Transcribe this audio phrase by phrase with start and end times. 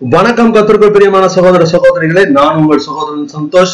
[0.00, 3.72] வணக்கம் கத்திற்குள் பிரியமான சகோதர சகோதரிகளே நான் உங்கள் சகோதரன் Santhosh.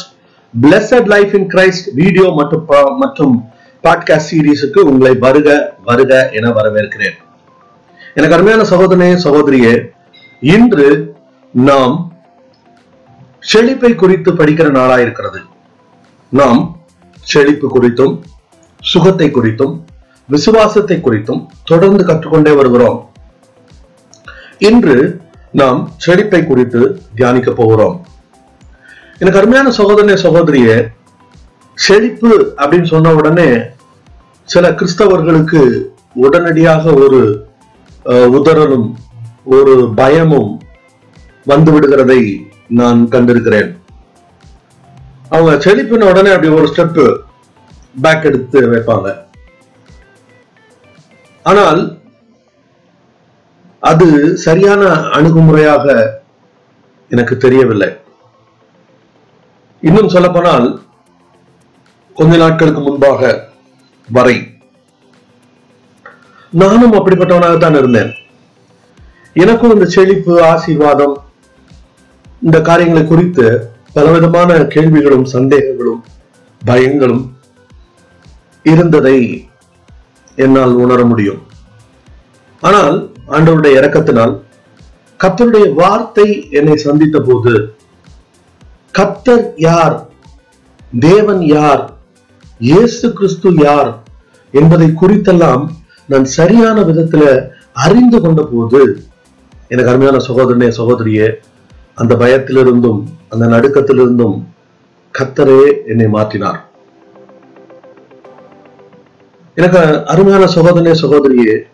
[0.62, 3.50] Blessed life in Christ video மற்றும் மற்றும்
[3.82, 7.16] பாட்காஸ்ட் சீரீஸுக்கு உங்களை வருக வருக என வரவேற்கிறேன்.
[8.14, 9.88] எனக்கு அருமையான சகோதரனே சகோதரியே
[10.40, 11.14] இன்று
[11.50, 12.12] நாம்
[13.40, 15.42] செழிப்பை குறித்து படிக்கிற நாளா இருக்கிறது.
[16.28, 16.78] நாம்
[17.20, 18.20] செழிப்பு குறித்தும்
[18.80, 19.82] சுகத்தை குறித்தும்
[20.28, 23.12] விசுவாசத்தை குறித்தும் தொடர்ந்து கற்றுக்கொண்டே வருகிறோம்.
[24.58, 25.22] இன்று
[25.60, 26.80] நாம் செழிப்பை குறித்து
[27.18, 27.96] தியானிக்க போகிறோம்.
[29.20, 30.68] எனக்கு அருமையான சகோதரனே சகோதரிய
[31.86, 33.48] செழிப்பு அப்படின்னு சொன்ன உடனே
[34.54, 35.62] சில கிறிஸ்தவர்களுக்கு
[36.26, 37.20] உடனடியாக ஒரு
[38.36, 38.88] உதரனும் உதறலும்
[39.56, 40.50] ஒரு பயமும்
[41.50, 42.20] வந்து விடுகிறதை
[42.80, 43.70] நான் கண்டிருக்கிறேன்.
[45.34, 47.00] அவங்க செழிப்பின உடனே அப்படி ஒரு ஸ்டெப்
[48.04, 49.08] பேக் எடுத்து வைப்பாங்க.
[51.50, 51.82] ஆனால்
[53.90, 54.06] அது
[54.44, 54.82] சரியான
[55.16, 55.86] அணுகுமுறையாக
[57.10, 57.88] எனக்கு தெரியவில்லை.
[59.82, 60.66] இன்னும் சொல்லப்போனால்
[62.18, 63.20] கொஞ்ச நாட்களுக்கு முன்பாக
[64.08, 64.36] வரை
[66.60, 68.10] நானும் அப்படிப்பட்டவனாகத்தான் இருந்தேன்.
[69.44, 71.14] எனக்கும் இந்த செழிப்பு ஆசீர்வாதம்
[72.46, 73.46] இந்த காரியங்களை குறித்து
[73.96, 76.02] பலவிதமான கேள்விகளும் சந்தேகங்களும்
[76.62, 77.24] பயங்களும்
[78.72, 79.18] இருந்ததை
[80.44, 81.40] என்னால் உணர முடியும்.
[82.68, 82.96] ஆனால்
[83.28, 84.42] ஆண்டவருடைய இறக்கத்தினால்
[85.20, 87.74] கத்தருடைய வார்த்தை என்னை சந்தித்த போது
[88.92, 90.06] கத்தர் யார்?
[90.98, 91.92] தேவன் யார்?
[92.60, 94.04] இயேசு கிறிஸ்து யார்?
[94.52, 95.70] என்பதை குறித்தெல்லாம்
[96.06, 99.06] நான் சரியான விதத்துல அறிந்து கொண்ட போது
[99.68, 101.38] எனக்கு அருமையான சகோதரனே சகோதரியே
[101.94, 104.44] அந்த பயத்திலிருந்தும் அந்த நடுக்கத்திலிருந்தும்
[105.14, 106.60] கத்தரே என்னை மாற்றினார்.
[109.56, 111.66] எனக்கு அருமையான சகோதரனே சகோதரியே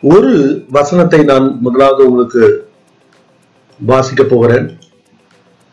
[0.00, 2.68] ஒரு வசனத்தை நான் முதலாவது உங்களுக்கு
[3.80, 4.78] வாசிக்க போகிறேன்.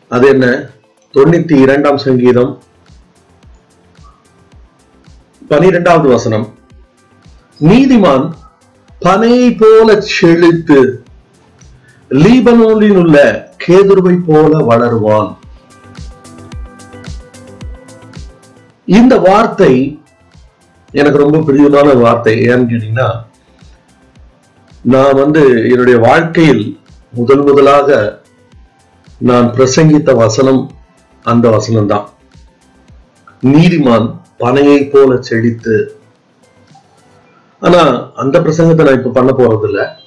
[0.08, 0.70] அது என்ன?
[1.14, 2.62] தொண்ணூத்தி இரண்டாம் சங்கீதம்
[5.48, 6.58] பனிரெண்டாவது வசனம்.
[7.60, 8.32] நீதிமான்
[8.98, 11.04] பனை போல செழித்து
[12.08, 15.36] லீபனோனில் உள்ள கேதுருவை போல வளருவான்.
[18.84, 20.02] இந்த வார்த்தை
[20.92, 22.38] எனக்கு ரொம்ப பிரியமான வார்த்தை.
[22.38, 23.32] ஏன்னு கேட்டீங்கன்னா
[24.84, 26.80] நான் வந்து என்னுடைய வாழ்க்கையில்
[27.12, 28.22] முதல் முதலாக
[29.18, 30.70] நான் பிரசங்கித்த வசனம்
[31.22, 32.04] அந்த வசனம்தான்.
[33.42, 35.98] நீதிமான் பனையை போல செழித்து.
[37.60, 40.02] ஆனா அந்த பிரசங்கத்தை நான் இப்ப பண்ண போறது இல்ல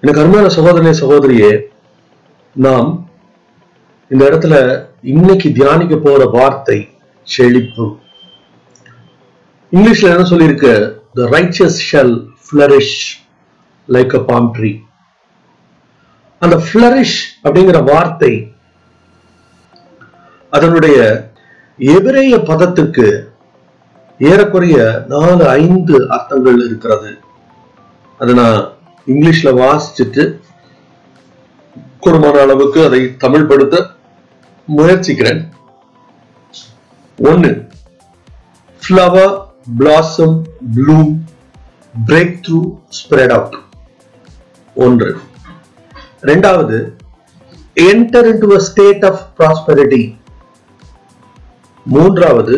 [0.00, 1.62] எனக்கு அருமையான சகோதரனே சகோதரியே
[2.52, 3.08] நாம்
[4.08, 6.88] இந்த இடத்துல இன்னைக்கு தியானிக்க போற வார்த்தை
[7.22, 7.96] செழிப்பு.
[9.72, 10.97] இங்கிலீஷ்ல என்ன சொல்லியிருக்கு?
[11.18, 12.12] The righteous shall
[12.48, 12.92] flourish
[13.88, 14.76] like a palm tree.
[16.38, 17.14] அந்த flourish
[17.44, 18.32] அப்படிங்கிற வார்த்தை
[20.50, 20.98] அதனுடைய
[21.76, 23.08] எபிரேய பதத்துக்கு
[24.18, 27.10] ஏறக்குறைய நாலு ஐந்து அர்த்தங்கள் இருக்கிறது.
[28.18, 28.72] அதை நான்
[29.06, 30.24] இங்கிலீஷ்ல வாசிச்சுட்டு
[32.04, 33.76] கூடுமான அளவுக்கு அதை தமிழ்படுத்த
[34.64, 35.42] முயற்சிக்கிறேன்.
[37.16, 37.50] ஒன்னு
[38.82, 39.34] flower
[39.76, 41.26] blossom bloom
[42.08, 42.68] breakthrough
[42.98, 43.54] spread out
[44.84, 45.08] ஒன்று
[46.28, 46.78] ரெண்டாவது
[47.90, 50.04] enter into a state of prosperity
[51.94, 52.56] மூன்றாவது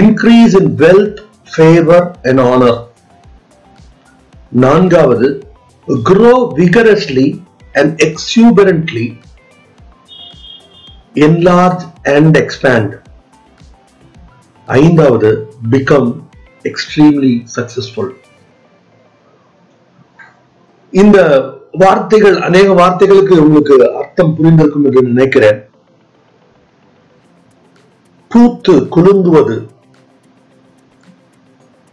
[0.00, 1.20] increase in wealth
[1.56, 2.76] favor and honor
[4.64, 5.28] நான்காவது
[6.10, 7.28] grow vigorously
[7.78, 9.06] and exuberantly
[11.28, 11.84] enlarge
[12.14, 12.90] and expand
[14.70, 16.20] ஐந்தாவது பிகம்
[16.62, 18.10] எக்ஸ்ட்ரீம்லி சக்சஸ்ஃபுல்
[20.90, 21.18] இந்த
[21.72, 25.68] வார்த்தைகள் அநேக வார்த்தைகளுக்கு உங்களுக்கு அர்த்தம் புரிந்திருக்கும் என்று நினைக்கிறேன்.
[28.28, 29.68] பூத்து குலுங்குவது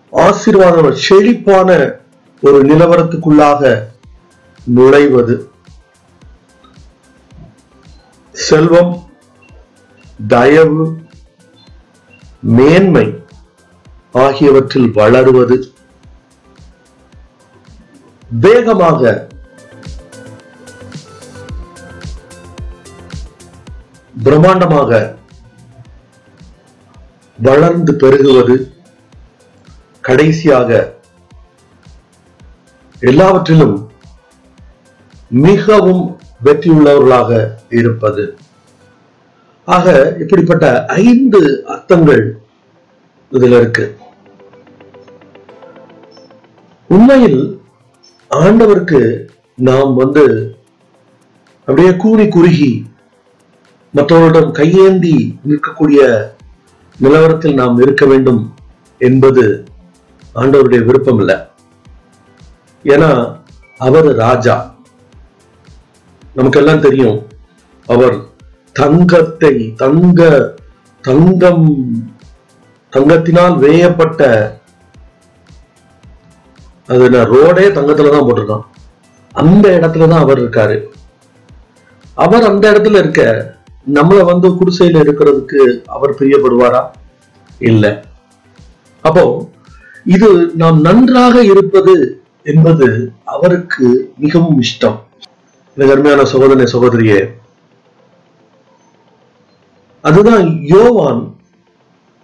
[0.10, 2.00] ஆசீர்வாதம் செழிப்பான
[2.42, 3.84] ஒரு நிலவரத்துக்குள்ளாக
[4.76, 5.50] நுழைவது
[8.32, 9.04] செல்வம்
[10.28, 11.00] தயவு
[12.44, 13.24] மேன்மை
[14.12, 15.74] ஆகியவற்றில் வளருவது
[18.30, 19.30] வேகமாக
[24.24, 24.92] பிரம்மாண்டமாக
[27.40, 28.74] வளர்ந்து பெருகுவது
[30.02, 30.96] கடைசியாக
[33.00, 33.92] எல்லாவற்றிலும்
[35.30, 37.32] மிகவும் வெற்றியுள்ளவர்களாக
[37.70, 38.38] இருப்பது.
[39.68, 42.40] ஆக இப்படிப்பட்ட ஐந்து அர்த்தங்கள்
[43.32, 43.98] இதுல இருக்கு.
[46.88, 47.62] உண்மையில்
[48.32, 50.56] ஆண்டவருக்கு நாம் வந்து
[51.60, 52.88] அப்படியே கூறி குறுகி
[53.92, 56.30] மற்றவர்களிடம் கையேந்தி நிற்கக்கூடிய
[57.02, 58.56] நிலவரத்தில் நாம் இருக்க வேண்டும்
[58.98, 59.66] என்பது
[60.36, 61.36] ஆண்டவருடைய விருப்பம் இல்லை
[62.84, 63.40] ஏன்னா
[63.78, 64.76] அவர் ராஜா.
[66.36, 67.28] நமக்கெல்லாம் தெரியும்
[67.88, 68.27] அவர்
[68.78, 70.22] தங்கத்தை தங்க
[71.04, 71.68] தங்கம்
[72.94, 74.22] தங்கத்தினால் வேயப்பட்ட
[76.90, 78.66] அது ரோடே தங்கத்துல தான் போட்டிருக்கான்.
[79.36, 80.78] அந்த இடத்துல தான் அவர் இருக்காரு.
[82.18, 83.22] அவர் அந்த இடத்துல இருக்க
[83.88, 86.82] நம்மள வந்து குடிசையில இருக்கிறதுக்கு அவர் பிரியப்படுவாரா?
[87.62, 88.04] இல்ல.
[89.04, 89.24] அப்போ
[90.06, 91.96] இது நாம் நன்றாக இருப்பது
[92.44, 92.88] என்பது
[93.24, 94.98] அவருக்கு மிகவும் இஷ்டம்.
[95.78, 97.20] எனக்கு அருமையான சகோதரனை சகோதரியே
[100.08, 101.22] அதுதான் யோவான்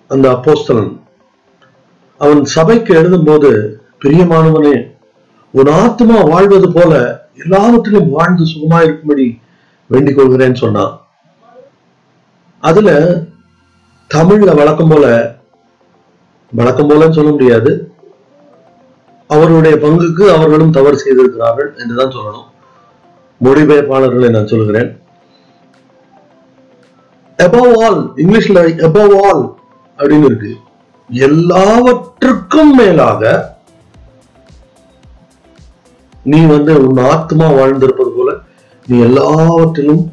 [0.08, 0.92] அந்த அப்போஸ்தலன்.
[2.18, 3.52] அவன் சபைக்கு எழுதும்போது
[4.04, 4.76] பிரியமானவனே
[5.52, 6.94] உன் ஆத்மா வாழ்வது போல
[7.44, 9.40] எல்லாவற்றிலும் வாழ்ந்து சுகமா இருக்கும்படி
[9.88, 10.94] வேண்டிக் கொள்கிறேன்னு சொன்னான்.
[12.60, 12.90] அதுல
[14.16, 15.06] தமிழ்ல வழக்கம் போல
[16.54, 17.72] வழக்கம் போலன்னு சொல்ல முடியாது.
[19.28, 22.50] அவருடைய பங்குக்கு அவர்களும் தவறு செய்திருக்கிறார்கள் என்றுதான் சொல்லணும்.
[23.44, 24.92] மொழிபெயர்ப்பாளர்களை நான் சொல்கிறேன்.
[27.46, 29.44] அபவ் ஆல் இங்கிலீஷ்ல அபவ் ஆல்
[30.00, 30.52] அப்படின்னு இருக்கு.
[31.10, 33.22] எல்லாவற்றுக்கும் மேலாக
[36.24, 38.32] நீ வந்து உன் ஆத்மா வாழ்ந்திருப்பது போல
[38.88, 40.04] நீ எல்லாவற்றிலும்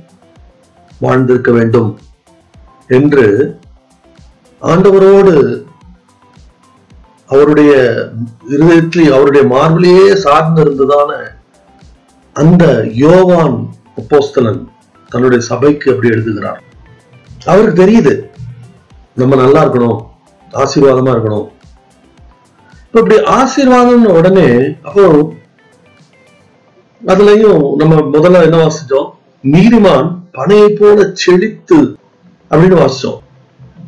[1.01, 1.91] வாழ்ந்திருக்க வேண்டும்
[2.89, 3.27] என்று
[4.63, 5.35] ஆண்டவரோடு
[7.27, 7.73] அவருடைய
[8.49, 11.11] இருதயத்தில் அவருடைய மார்பிலேயே சார்ந்திருந்ததான
[12.37, 12.65] அந்த
[13.05, 13.57] யோவான்
[13.97, 14.61] அப்போஸ்தலன்
[15.11, 16.61] தன்னுடைய சபைக்கு அப்படி எழுதுகிறார்.
[17.45, 18.39] அவருக்கு தெரியுது.
[19.15, 20.07] நம்ம நல்லா இருக்கணும்.
[20.53, 21.49] ஆசீர்வாதமா இருக்கணும்.
[22.87, 25.33] இப்ப இப்படி ஆசீர்வாதம்னு உடனே அப்போ
[27.07, 29.11] அதுலயும் நம்ம முதல்ல என்ன வாசிச்சோம்?
[29.43, 31.97] நீதிமான் பனையை போல செழித்து
[32.51, 33.19] அப்படின்னு வாசிச்சோம்.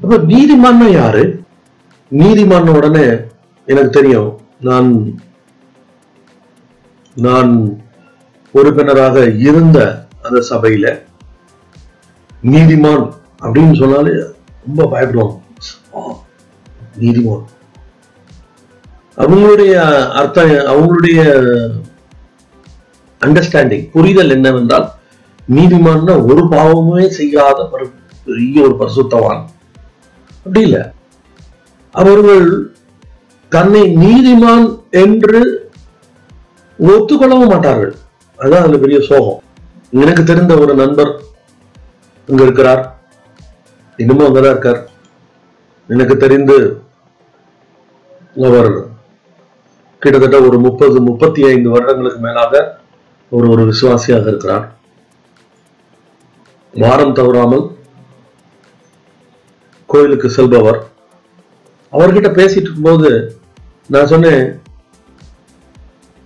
[0.03, 1.43] அப்ப நீதிமான் யாரு?
[2.11, 3.07] நீதிமான் உடனே
[3.67, 4.41] எனக்கு தெரியும்.
[4.61, 5.21] நான்
[7.15, 7.83] நான்
[8.51, 11.03] உறுப்பினராக இருந்த அந்த சபையில
[12.47, 14.11] நீதிமான் அப்படின்னு சொன்னாலே
[14.67, 15.41] ரொம்ப பயப்படுவாங்க.
[17.01, 17.45] நீதிமான்.
[19.17, 19.73] அவங்களுடைய
[20.11, 21.41] அர்த்தம் அவங்களுடைய
[23.21, 24.91] அண்டர்ஸ்டாண்டிங் புரிதல் என்னவென்றால்
[25.55, 27.89] நீதிமான்னா ஒரு பாவமே செய்யாத
[28.25, 29.45] பெரிய ஒரு பரிசுத்தவான்.
[30.29, 30.93] அப்படி இல்ல.
[31.93, 32.77] அவர்கள்
[33.49, 35.71] தன்னை நீதிமான் என்று
[36.79, 37.95] ஒத்துக்கொள்ளவும் மாட்டார்கள்.
[38.37, 39.43] அதுதான் அதுல பெரிய சோகம்.
[39.91, 41.23] எனக்கு தெரிந்த ஒரு நண்பர்
[42.27, 43.02] இங்க இருக்கிறார்.
[43.97, 44.91] இன்னமும் அங்கதான் இருக்கார்.
[45.89, 46.83] எனக்கு தெரிந்து
[48.43, 48.87] அவர்
[49.99, 52.81] கிட்டத்தட்ட ஒரு முப்பது முப்பத்தி ஐந்து வருடங்களுக்கு மேலாக
[53.31, 54.75] ஒரு ஒரு விசுவாசியாக இருக்கிறார்.
[56.75, 57.77] வாரம் தவறாமல்
[59.87, 60.91] கோயிலுக்கு செல்பவர்.
[61.93, 63.37] அவர்கிட்ட பேசிட்டு இருக்கும்போது
[63.87, 64.61] நான் சொன்னேன்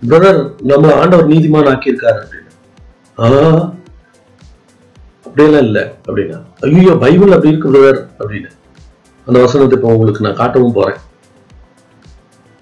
[0.07, 2.23] பிரதர் நம்ம ஆண்டவர் நீதிமான் ஆக்கியிருக்காரு.
[3.17, 3.73] அப்படின்னு ஆ
[5.37, 6.37] அப்படியெல்லாம் இல்லை அப்படின்னா
[6.67, 8.49] ஐயோ பைபிள் அப்படி இருக்கு பிரதர் அப்படின்னு.
[9.27, 10.97] அந்த வசனத்தை இப்போ உங்களுக்கு நான் காட்டவும் போறேன்.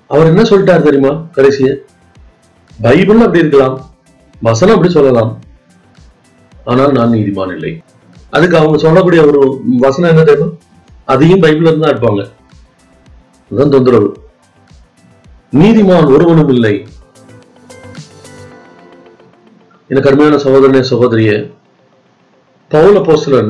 [0.10, 1.70] அவர் என்ன சொல்லிட்டார் தெரியுமா கடைசிய
[2.88, 3.78] பைபிள் அப்படி இருக்கலாம்
[4.50, 5.32] வசனம் அப்படி சொல்லலாம்
[6.72, 7.74] ஆனால் நான் நீதிமான் இல்லை.
[8.36, 9.40] அதுக்கு அவங்க சொல்லக்கூடிய ஒரு
[9.88, 10.52] வசனம் என்ன தெரியுமா?
[11.14, 12.22] அதையும் பைபிள்ல தான் இருப்பாங்க
[13.52, 14.10] அதுதான் தொந்தரவு.
[15.62, 16.78] நீதிமான் ஒருவனும் இல்லை.
[19.90, 21.38] எனக்கு அருமையான சகோதரனே சகோதரியே
[22.72, 23.50] பவுல போஸ்லன்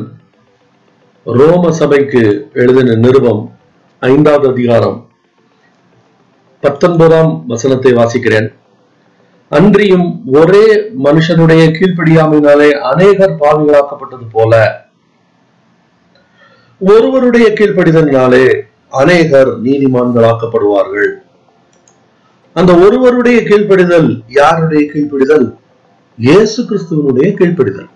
[1.26, 2.22] ரோம சபைக்கு
[2.54, 3.40] எழுதின நிருபம்
[4.00, 4.98] ஐந்தாவது அதிகாரம்
[6.64, 8.48] பத்தொன்பதாம் வசனத்தை வாசிக்கிறேன்.
[9.52, 10.08] அன்றியும்
[10.40, 10.66] ஒரே
[11.06, 14.54] மனுஷனுடைய கீழ்ப்படியாமையினாலே அநேகர் பாவிகளாக்கப்பட்டது போல
[16.82, 18.46] ஒருவருடைய கீழ்ப்படிதலினாலே
[18.90, 21.12] அநேகர் நீதிமான்களாக்கப்படுவார்கள்.
[22.54, 25.50] அந்த ஒருவருடைய கீழ்ப்படிதல் யாருடைய கீழ்ப்படிதல்?
[26.18, 27.90] இயேசு கிறிஸ்துவனுடைய கீழ்ப்படிதல்.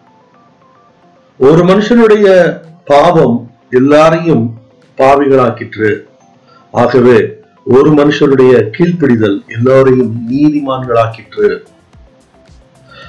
[1.39, 4.57] ஒரு மனுஷனுடைய பாவம் எல்லாரையும்
[4.97, 6.03] பாவிகளாக்கிற்று.
[6.71, 11.65] ஆகவே ஒரு மனுஷனுடைய கீழ்ப்பிடிதல் எல்லோரையும் நீதிமான்களாக்கிற்று.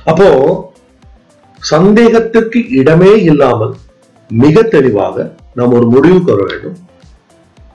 [0.05, 0.73] அப்போ
[1.59, 3.75] சந்தேகத்திற்கு இடமே இல்லாமல்
[4.29, 6.77] மிக தெளிவாக நாம் ஒரு முடிவுக்கு வர வேண்டும்.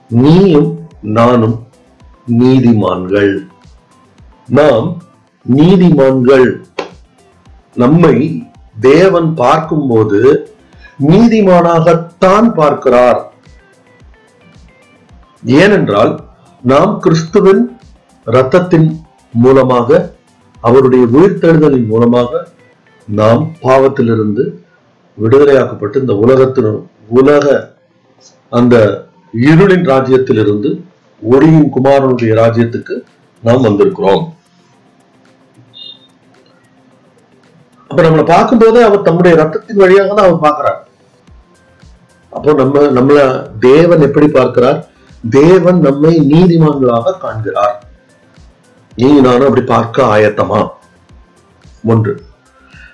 [0.09, 1.67] நீயும் நானும்
[2.39, 3.47] நீதிமான்கள்.
[4.47, 5.03] நாம்
[5.55, 6.63] நீதிமான்கள்.
[7.75, 8.44] நம்மை
[8.79, 10.49] தேவன் பார்க்கும் போது
[11.07, 13.31] நீதிமானாகத்தான் பார்க்கிறார்.
[15.43, 16.19] ஏனென்றால்
[16.63, 17.79] நாம் கிறிஸ்துவின்
[18.25, 19.01] இரத்தத்தின்
[19.31, 20.13] மூலமாக
[20.61, 22.47] அவருடைய உயிர்த்தெழுதலின் மூலமாக
[23.07, 24.43] நாம் பாவத்திலிருந்து
[25.17, 27.73] விடுதலையாக்கப்பட்டு இந்த உலகத்தின் உலக
[28.49, 30.81] அந்த இருளின் ராஜ்யத்திலிருந்து
[31.21, 32.95] ஒளியின் குமாரனுடைய ராஜ்யத்துக்கு
[33.43, 34.34] நாம் வந்திருக்கிறோம்.
[37.89, 40.79] அப்ப நம்மளை பார்க்கும்போது அவர் தம்முடைய ரத்தத்தின் வழியாக தான் அவர் பார்க்கிறார்.
[42.29, 43.19] அப்போ நம்ம நம்மள
[43.59, 44.79] தேவன் எப்படி பார்க்கிறார்?
[45.29, 47.75] தேவன் நம்மை நீதிமான்களாக காண்கிறார்.
[48.95, 50.59] நீ நானும் அப்படி பார்க்க ஆயத்தமா?
[51.93, 52.13] ஒன்று.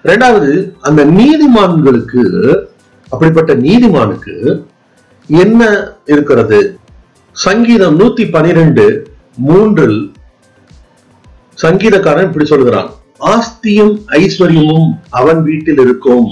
[0.03, 2.23] ரெண்டாவது அந்த நீதிமான்களுக்கு
[3.11, 4.35] அப்படிப்பட்ட நீதிமானுக்கு
[5.27, 5.61] என்ன
[6.05, 6.59] இருக்கிறது?
[7.31, 8.85] சங்கீதம் நூத்தி பனிரெண்டு
[9.35, 9.99] மூன்றில்
[11.63, 12.89] சங்கீதக்காரன் இப்படி சொல்கிறான்.
[13.29, 16.27] ஆஸ்தியும் ஐஸ்வர்யமும் அவன் வீட்டில் இருக்கும்.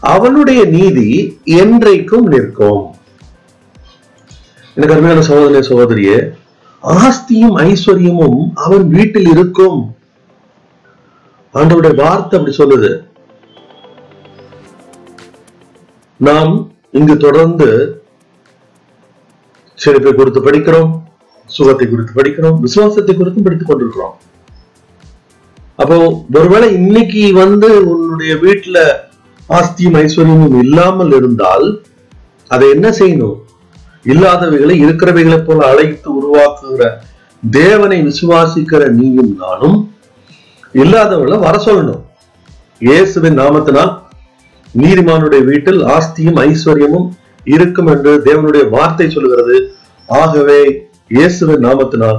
[0.00, 1.08] அவனுடைய நீதி
[1.44, 2.82] என்றைக்கும் நிற்கும்.
[4.74, 6.18] எனக்கு அருமையான சகோதரிய சகோதரியே
[6.82, 9.78] ஆஸ்தியும் ஐஸ்வர்யமும் அவன் வீட்டில் இருக்கும்.
[11.54, 12.90] ஆண்டவருடைய வார்த்தை அப்படி சொல்லுது.
[16.16, 17.68] நாம் இங்கு தொடர்ந்து
[19.74, 20.90] செழிப்பை குறித்து படிக்கிறோம்
[21.46, 24.16] சுகத்தை குறித்து படிக்கிறோம் விசுவாசத்தை குறித்தும் படித்துக் கொண்டிருக்கிறோம்.
[25.80, 25.96] அப்போ
[26.34, 28.78] ஒருவேளை இன்னைக்கு வந்து உன்னுடைய வீட்டுல
[29.48, 31.66] ஆஸ்தியும் ஐஸ்வர்யமும் இல்லாமல் இருந்தால்
[32.50, 33.38] அதை என்ன செய்யணும்?
[34.06, 36.82] இல்லாதவைகளை இருக்கிறவைகளை போல அழைத்து உருவாக்குகிற
[37.42, 39.78] தேவனை விசுவாசிக்கிற நீயும் நானும்
[40.74, 42.02] இல்லாதவர்களை வர சொல்லணும்.
[42.80, 43.92] இயேசுவின் நாமத்தினால்
[44.74, 47.08] நீதிமானுடைய வீட்டில் ஆஸ்தியும் ஐஸ்வர்யமும்
[47.46, 49.56] இருக்கும் என்று தேவனுடைய வார்த்தை சொல்கிறது
[50.08, 50.60] ஆகவே
[51.08, 52.18] இயேசுவின் நாமத்தினால்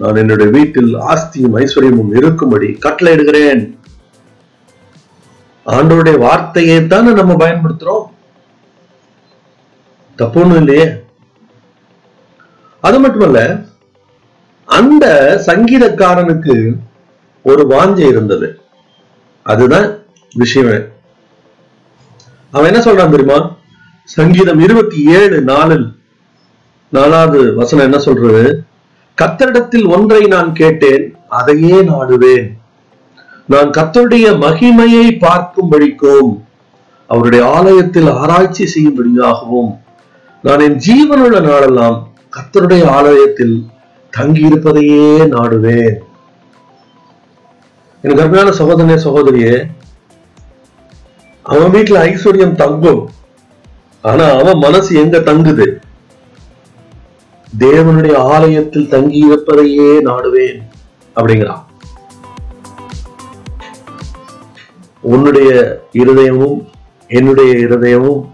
[0.00, 3.78] நான் என்னுடைய வீட்டில் ஆஸ்தியும் ஐஸ்வர்யமும் இருக்கும்படி கட்டளையிடுகிறேன்.
[5.66, 8.04] ஆண்டவருடைய வார்த்தையை தானே நம்ம பயன்படுத்துறோம்?
[10.16, 10.88] தப்பு இல்லையே.
[12.80, 13.64] அது மட்டுமல்ல
[14.64, 15.06] அந்த
[15.46, 16.76] சங்கீதக்காரனுக்கு
[17.42, 18.60] ஒரு வாஞ்சை இருந்தது.
[19.42, 19.98] அதுதான்
[20.34, 20.84] விஷயமே.
[22.50, 23.54] அவன் என்ன சொல்றான் தெரியுமா?
[24.04, 25.98] சங்கீதம் இருபத்தி ஏழு நாலில்
[26.88, 28.64] நாலாவது வசனம் என்ன சொல்றது?
[29.20, 31.04] கத்தரிடத்தில் ஒன்றை நான் கேட்டேன்
[31.38, 32.46] அதையே நாடுவேன்.
[33.52, 36.30] நான் கத்தருடைய மகிமையை பார்க்கும்படிக்கும்
[37.10, 39.70] அவருடைய ஆலயத்தில் ஆராய்ச்சி செய்யும்படியாகவும்
[40.42, 41.98] நான் என் ஜீவனுள்ள நாளெல்லாம்
[42.36, 43.56] கத்தருடைய ஆலயத்தில்
[44.12, 45.96] தங்கியிருப்பதையே நாடுவேன்.
[48.04, 49.54] எனக்கு அருமையான சகோதரனே சகோதரியே
[51.42, 53.02] அவன் வீட்டுல ஐஸ்வர்யம் தங்கும்.
[54.02, 55.66] ஆனா அவன் மனசு எங்க தங்குது?
[57.58, 60.60] தேவனுடைய ஆலயத்தில் தங்கி இருப்பதையே நாடுவேன்
[61.16, 61.62] அப்படிங்கிறான்.
[65.00, 66.68] உன்னுடைய இருதயமும்
[67.08, 68.30] என்னுடைய இருதயமும்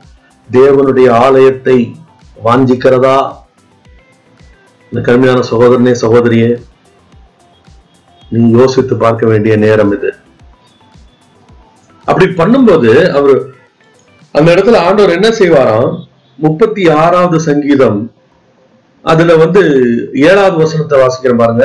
[0.52, 1.94] தேவனுடைய ஆலயத்தை
[2.44, 3.34] வாஞ்சிக்கிறதா?
[4.92, 6.60] இந்த கருமையான சகோதரனே சகோதரியே
[8.30, 10.14] நீ யோசித்து பார்க்க வேண்டிய நேரம் இது.
[12.04, 13.54] அப்படி பண்ணும்போது அவர்
[14.30, 16.06] அந்த இடத்துல ஆண்டவர் என்ன செய்வாராம்?
[16.36, 18.14] முப்பத்தி ஆறாவது சங்கீதம்
[19.10, 19.62] அதுல வந்து
[20.28, 21.64] ஏழாவது வசனத்தை வாசிக்கிற பாருங்க.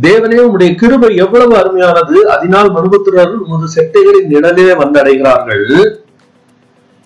[0.00, 2.16] தேவனே உம்முடைய கிருபை எவ்வளவு அருமையானது.
[2.34, 5.66] அதனால் மனுபுத்திரர்கள் உமது செட்டைகளின் நிழலே வந்தடைகிறார்கள்.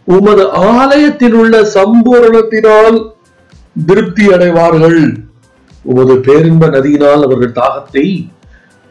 [0.05, 2.99] உமது ஆலயத்தில் உள்ள சம்பூரணத்தினால்
[3.87, 5.01] திருப்தி அடைவார்கள்.
[5.83, 8.07] உமது பேரின்ப நதியினால் அவர்கள் தாகத்தை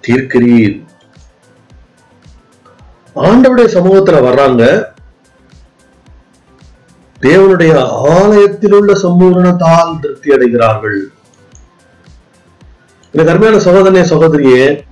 [0.07, 0.77] தீர்க்கிறீர்.
[3.15, 4.90] ஆண்டவுடைய சமூகத்துல வர்றாங்க.
[7.21, 10.99] தேவனுடைய ஆலயத்தில் உள்ள சம்பூரணத்தால் திருப்தி அடைகிறார்கள்.
[13.11, 14.83] எனக்கு அருமையான சகோதரனே சகோதரியே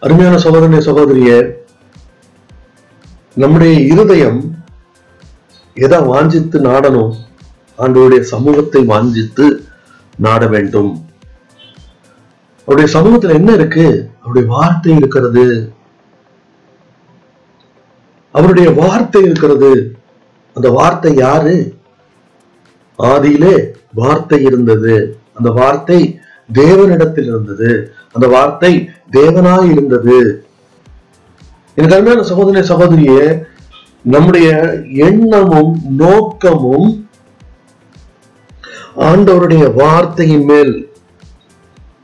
[0.00, 1.38] அருமையான சகோதரனே சகோதரியே
[3.34, 4.62] நம்முடைய இருதயம்
[5.74, 7.14] எதை வாஞ்சித்து நாடணும்?
[7.78, 9.66] ஆண்டவருடைய சமூகத்தை வாஞ்சித்து
[10.16, 11.06] நாட வேண்டும்.
[12.68, 14.10] அவருடைய சமூகத்துல என்ன இருக்கு?
[14.18, 15.72] அவருடைய வார்த்தை இருக்கிறது.
[18.30, 19.96] அவருடைய வார்த்தை இருக்கிறது.
[20.54, 21.74] அந்த வார்த்தை யாரு?
[22.98, 25.18] ஆதியிலே வார்த்தை இருந்தது.
[25.34, 26.18] அந்த வார்த்தை
[26.52, 27.94] தேவனிடத்தில் இருந்தது.
[28.12, 30.46] அந்த வார்த்தை தேவனாய் இருந்தது.
[31.74, 33.46] எனக்கு அருமையான சகோதரி சகோதரியே
[34.02, 34.48] நம்முடைய
[35.08, 37.08] எண்ணமும் நோக்கமும்
[38.96, 40.92] ஆண்டவருடைய வார்த்தையின் மேல்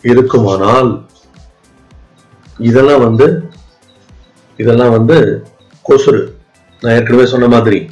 [0.02, 1.06] இருக்குமானால்
[2.58, 3.26] இதெல்லாம் வந்து
[4.56, 5.46] இதெல்லாம் வந்து
[5.88, 6.32] கொசுறு.
[6.80, 7.90] நான் ஏற்கனவே சொன்ன மாதிரி.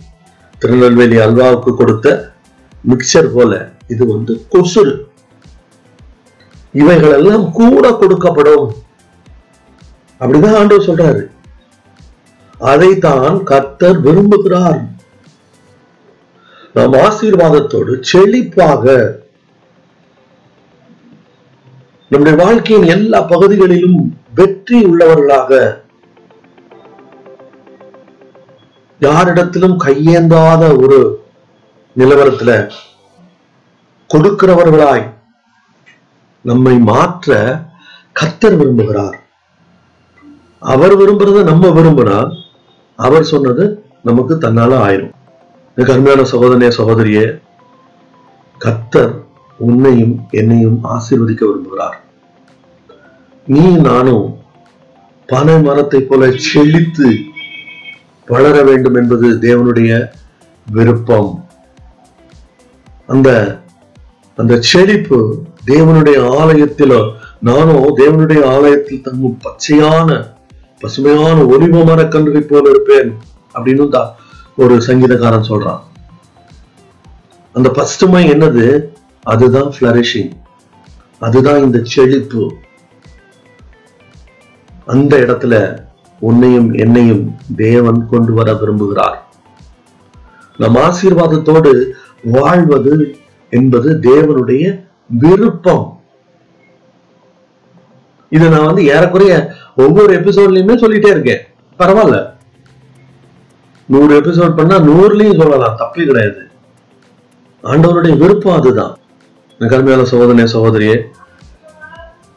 [0.58, 2.32] திருநெல்வேலி அல்வாவுக்கு கொடுத்த
[2.88, 5.04] மிக்சர் போல இது வந்து கொசுறு.
[6.72, 8.70] இவைகள் எல்லாம் கூட கொடுக்கப்படும்.
[10.20, 11.30] அப்படிதான் ஆண்டவர் சொல்றாரு.
[12.58, 14.80] அதைத்தான் கர்த்தர் விரும்புகிறார்.
[16.74, 19.14] நாம் ஆசீர்வாதத்தோடு செழிப்பாக
[22.08, 25.80] நம்முடைய வாழ்க்கையின் எல்லா பகுதிகளிலும் வெற்றி உள்ளவர்களாக
[29.00, 30.99] யாரிடத்திலும் கையேந்தாத ஒரு
[31.97, 32.71] நிலவரத்துல
[34.11, 35.07] கொடுக்கிறவர்களாய்
[36.45, 37.37] நம்மை மாற்ற
[38.21, 39.17] கத்தர் விரும்புகிறார்.
[40.59, 42.19] அவர் விரும்புறத நம்ம விரும்புனா
[42.95, 43.64] அவர் சொன்னது
[44.02, 45.14] நமக்கு தன்னால ஆயிரும்.
[45.76, 47.26] எனக்கு அருமையான சகோதரனே சகோதரியே
[48.61, 49.14] கத்தர்
[49.59, 51.97] உன்னையும் என்னையும் ஆசீர்வதிக்க விரும்புகிறார்.
[53.47, 54.26] நீ நானும்
[55.26, 57.09] பனை மரத்தை போல செழித்து
[58.28, 60.08] வளர வேண்டும் என்பது தேவனுடைய
[60.70, 61.49] விருப்பம்.
[63.06, 63.58] அந்த
[64.37, 70.26] அந்த செழிப்பு தேவனுடைய ஆலயத்திலோ நானும் தேவனுடைய ஆலயத்தில் தங்கும் பச்சையான
[70.80, 73.16] பசுமையான ஒளிவ மரக்கன்றை போல இருப்பேன்
[73.54, 74.14] அப்படின்னு தான்
[74.56, 75.80] ஒரு சங்கீதக்காரன் சொல்றான்.
[77.52, 78.66] அந்த பசுமை என்னது?
[79.23, 80.30] அதுதான் ஃபிளரிஷிங்
[81.20, 82.54] அதுதான் இந்த செழிப்பு.
[84.87, 85.87] அந்த இடத்துல
[86.20, 89.16] உன்னையும் என்னையும் தேவன் கொண்டு வர விரும்புகிறார்.
[90.56, 91.90] நம் ஆசீர்வாதத்தோடு
[92.22, 93.16] வாழ்வது
[93.50, 96.00] என்பது தேவனுடைய விருப்பம்.
[98.30, 101.40] இதை நான் வந்து ஏறக்குறைய ஒவ்வொரு எபிசோட்லயுமே சொல்லிட்டே இருக்கேன்.
[101.78, 102.37] பரவாயில்ல.
[103.87, 106.46] நூறு எபிசோட் பண்ணா நூறுலயும் சொல்லலாம் தப்பே கிடையாது.
[107.62, 108.96] ஆண்டவருடைய விருப்பம் அதுதான்.
[109.58, 111.02] எனக்கு அருமையான சகோதரனே சகோதரியே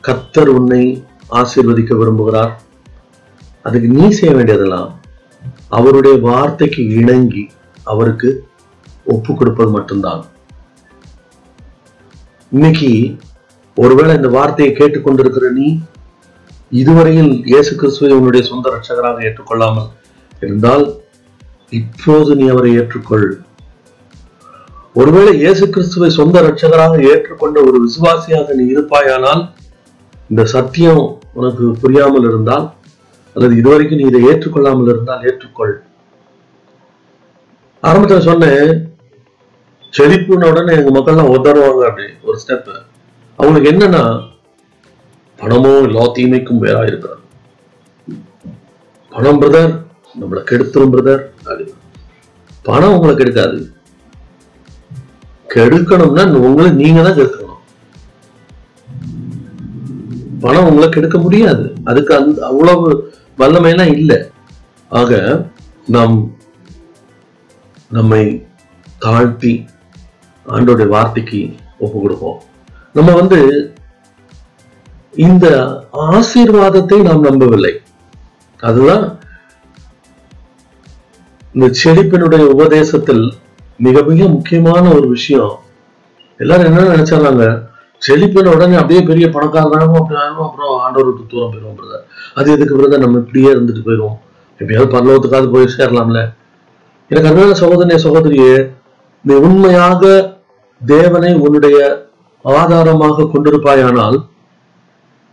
[0.08, 2.52] கத்தர் உன்னை ஆசீர்வதிக்க விரும்புகிறார்.
[3.66, 4.90] அதுக்கு நீ செய்ய வேண்டியதெல்லாம்
[5.78, 7.44] அவருடைய வார்த்தைக்கு இணங்கி
[7.86, 8.30] அவருக்கு
[9.06, 10.22] ஒப்பு கொடுப்பது மட்டும்தான்.
[12.52, 12.90] இன்னைக்கு
[13.78, 15.68] ஒருவேளை இந்த வார்த்தையை கேட்டுக்கொண்டிருக்கிற நீ
[16.82, 19.90] இதுவரையில் இயேசு கிறிஸ்துவை உன்னுடைய சொந்த ரட்சகராக ஏற்றுக்கொள்ளாமல்
[20.42, 20.86] இருந்தால்
[21.80, 23.28] இப்போது நீ அவரை ஏற்றுக்கொள்.
[24.96, 29.44] ஒருவேளை இயேசு கிறிஸ்துவை சொந்த ரட்சகராக ஏற்றுக்கொண்ட ஒரு விசுவாசியாக நீ இருப்பாயானால்
[30.30, 31.04] இந்த சத்தியம்
[31.40, 32.66] உனக்கு புரியாமல் இருந்தால்
[33.36, 35.74] அல்லது இதுவரைக்கும் நீ இதை ஏற்றுக்கொள்ளாமல் இருந்தால் ஏற்றுக்கொள்.
[37.84, 38.72] ஆரம்பத்தில் சொன்னேன்
[39.94, 42.70] செழிப்புன உடனே எங்க மக்கள்லாம் உதறுவாங்க அப்படி ஒரு ஸ்டெப்
[43.40, 44.04] அவங்களுக்கு என்னன்னா
[45.40, 47.22] பணமோ எல்லா தீமைக்கும் வேறா இருக்கிறார்
[49.12, 49.74] பணம் பிரதர்
[50.20, 51.66] நம்மளை கெடுத்துரும் பிரதர் அப்படி
[52.66, 53.60] பணம் உங்களை கெடுக்காது.
[55.54, 57.62] கெடுக்கணும்னா உங்களை நீங்க தான் கெடுக்கணும்.
[60.44, 61.66] பணம் உங்களை கெடுக்க முடியாது.
[61.90, 62.86] அதுக்கு அந்த அவ்வளவு
[63.42, 64.20] வல்லமைனா இல்லை.
[64.90, 65.12] ஆக
[65.88, 66.16] நாம்
[67.90, 68.24] நம்மை
[69.00, 69.54] தாழ்த்தி
[70.48, 71.40] ஆண்டோடைய வார்த்தைக்கு
[71.80, 72.42] ஒப்பு கொடுப்போம்.
[72.94, 73.40] நம்ம வந்து
[75.16, 75.46] இந்த
[75.94, 77.74] ஆசீர்வாதத்தை நாம் நம்பவில்லை.
[78.60, 79.20] அதுதான்
[81.54, 83.34] இந்த செழிப்பினுடைய உபதேசத்தில்
[83.78, 85.60] மிக மிக முக்கியமான ஒரு விஷயம்.
[86.38, 87.46] எல்லாரும் என்ன நினைச்சாங்க?
[88.02, 93.00] செழிப்பின உடனே அப்படியே பெரிய பணக்காரனாகவும் அப்படி ஆகும் அப்புறம் ஆண்டவருக்கு தூரம் போயிடுவோம் பிரதர் அது எதுக்கு தான்
[93.00, 94.18] நம்ம இப்படியே இருந்துட்டு போயிடுவோம்.
[94.60, 96.34] எப்பயாவது பரலோகத்துக்காவது போய் சேரலாம்ல.
[97.08, 98.74] எனக்கு அதனால சகோதரிய சகோதரியே
[99.22, 100.34] நீ உண்மையாக
[100.86, 102.08] தேவனை உன்னுடைய
[102.42, 104.30] ஆதாரமாக கொண்டிருப்பாயானால்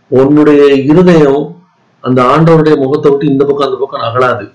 [0.07, 1.61] உன்னுடைய இருதயம்
[1.99, 4.51] அந்த ஆண்டவருடைய முகத்தை விட்டு இந்த பக்கம் அந்த பக்கம் நகலாது.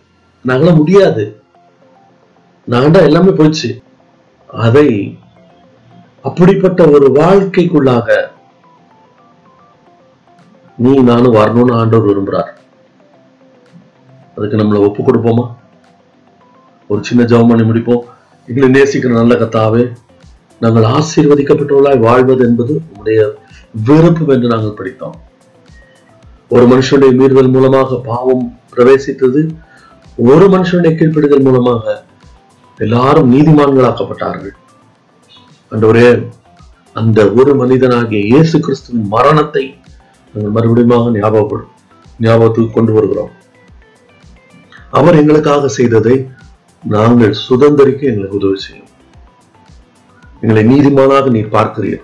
[0.47, 1.41] நகல முடியாது.
[2.71, 3.83] நகண்டா எல்லாமே போயிடுச்சு.
[4.47, 5.19] அதை
[6.23, 8.33] அப்படிப்பட்ட ஒரு வாழ்க்கைக்குள்ளாக
[10.83, 12.51] நீ நானும் வரணும்னு ஆண்டவர் விரும்புறார்.
[14.37, 15.45] அதுக்கு நம்மளை ஒப்பு கொடுப்போமா?
[16.91, 18.03] ஒரு சின்ன ஜெபம் பண்ணி முடிப்போம்.
[18.49, 19.85] எங்களை நேசிக்கிற நல்ல கத்தாவே
[20.65, 23.21] நாங்கள் ஆசீர்வதிக்கப்பட்டவர்களாய் வாழ்வது என்பது உங்களுடைய
[23.87, 25.17] விருப்பம் என்று நாங்கள் படித்தோம்.
[26.55, 29.41] ஒரு மனுஷனுடைய மீறுதல் மூலமாக பாவம் பிரவேசித்தது
[30.19, 31.95] ஒரு மனுஷனுடைய கீழ்ப்படுதல் மூலமாக
[32.79, 34.55] எல்லாரும் நீதிமான்களாக்கப்பட்டார்கள்.
[35.73, 36.09] ஆண்டவரே
[37.01, 39.65] அந்த ஒரு மனிதனாகிய இயேசு கிறிஸ்துவின் மரணத்தை
[40.35, 41.73] நாங்கள் மறுபடியும் ஞாபகப்படும்
[42.21, 43.31] ஞாபகத்துக்கு கொண்டு வருகிறோம்.
[44.91, 46.29] அவர் எங்களுக்காக செய்ததை
[46.85, 48.91] நாங்கள் சுதந்திரிக்க எங்களுக்கு உதவி செய்யும்.
[50.41, 52.03] எங்களை நீதிமானாக நீர் பார்க்கிறீர்.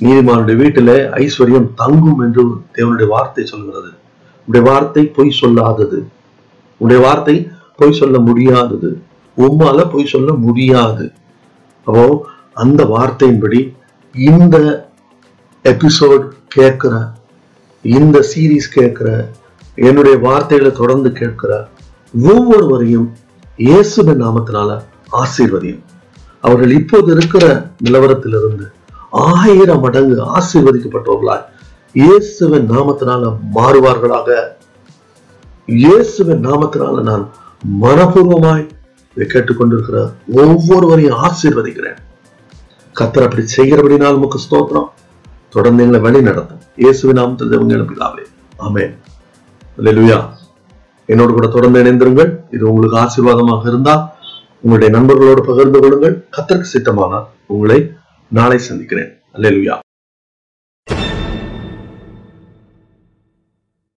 [0.00, 0.90] நீதிமானுடைய வீட்டில
[1.24, 2.42] ஐஸ்வர்யம் தங்கும் என்று
[2.74, 3.90] தேவனுடைய வார்த்தை சொல்கிறது.
[4.48, 6.06] உடைய வார்த்தை பொய் சொல்லாதது.
[6.76, 9.02] உடைய வார்த்தை பொய் சொல்ல முடியாதது.
[9.36, 11.12] உம்மால பொய் சொல்ல முடியாது.
[11.84, 13.60] அப்போ அந்த வார்த்தையின்படி
[14.14, 14.56] இந்த
[15.64, 16.94] எபிசோட் கேட்கிற
[17.94, 19.08] இந்த சீரீஸ் கேட்கிற
[19.88, 21.52] என்னுடைய வார்த்தைகளை தொடர்ந்து கேட்கிற
[22.14, 23.08] ஒவ்வொருவரையும்
[23.66, 24.70] இயேசுவின் நாமத்தினால
[25.22, 25.82] ஆசீர்வதியும்.
[26.44, 27.44] அவர்கள் இப்போது இருக்கிற
[27.84, 28.66] நிலவரத்திலிருந்து
[29.34, 31.44] ஆயிரம் மடங்கு ஆசீர்வதிக்கப்பட்டவர்களாய்
[32.02, 34.28] இயேசுவின் நாமத்தினால மாறுவார்களாக.
[35.82, 37.24] இயேசுவின் நாமத்தினால நான்
[37.82, 38.66] மனப்பூர்வமாய்
[39.16, 39.98] கேட்டுக்கொண்டிருக்கிற
[40.42, 41.98] ஒவ்வொருவரையும் ஆசீர்வதிக்கிறேன்.
[42.96, 44.88] கத்தர் அப்படி செய்கிறபடினால் நமக்கு ஸ்தோத்திரம்.
[45.54, 48.24] தொடர்ந்து எங்களை வழி நடத்தும் இயேசுவின் நாமத்தில் தேவங்க பிதாவே.
[48.64, 48.82] ஆமே
[49.78, 50.18] அல்லேலூயா
[51.12, 52.30] என்னோடு கூட தொடர்ந்து இணைந்திருங்கள்.
[52.56, 54.02] இது உங்களுக்கு ஆசீர்வாதமாக இருந்தால்
[54.62, 56.16] உங்களுடைய நண்பர்களோடு பகிர்ந்து கொள்ளுங்கள்.
[56.36, 57.78] கத்தற்கு சித்தமானால் உங்களை
[58.38, 59.10] நாளை சந்திக்கிறேன்.
[59.36, 59.76] அல்லேலூயா